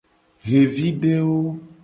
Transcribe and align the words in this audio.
Xevidewo. 0.49 1.43